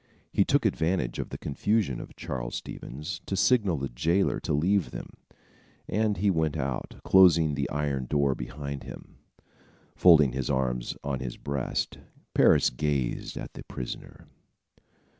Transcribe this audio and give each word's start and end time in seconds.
He 0.33 0.43
took 0.43 0.65
advantage 0.65 1.19
of 1.19 1.29
the 1.29 1.37
confusion 1.37 1.99
of 2.01 2.15
Charles 2.15 2.55
Stevens 2.55 3.21
to 3.27 3.35
signal 3.35 3.77
the 3.77 3.87
jailer 3.89 4.39
to 4.39 4.51
leave 4.51 4.89
them, 4.89 5.13
and 5.87 6.17
he 6.17 6.31
went 6.31 6.57
out, 6.57 6.95
closing 7.03 7.53
the 7.53 7.69
iron 7.69 8.07
door 8.07 8.33
behind 8.33 8.81
him. 8.81 9.17
Folding 9.95 10.31
his 10.31 10.49
arms 10.49 10.97
on 11.03 11.19
his 11.19 11.37
breast, 11.37 11.99
Parris 12.33 12.71
gazed 12.71 13.37
on 13.37 13.49
the 13.53 13.61
prisoner. 13.63 14.25